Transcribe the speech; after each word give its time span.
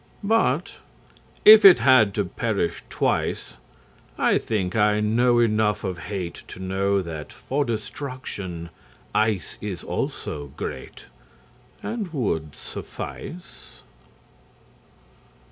But 0.23 0.77
if 1.45 1.63
it 1.63 1.77
had 1.77 2.15
to 2.15 2.25
perish 2.25 2.81
twice,I 2.89 4.39
think 4.39 4.75
I 4.75 4.99
know 4.99 5.37
enough 5.37 5.83
of 5.83 5.99
hateTo 5.99 6.57
know 6.59 7.03
that 7.03 7.31
for 7.31 7.63
destruction 7.63 8.71
iceIs 9.13 9.83
also 9.83 10.53
greatAnd 10.57 12.13
would 12.13 12.55
suffice. 12.55 13.83